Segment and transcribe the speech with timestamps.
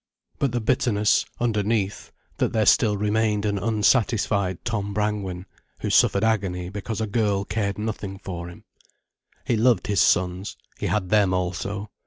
[0.39, 5.45] But the bitterness, underneath, that there still remained an unsatisfied Tom Brangwen,
[5.81, 8.63] who suffered agony because a girl cared nothing for him.
[9.45, 11.91] He loved his sons—he had them also.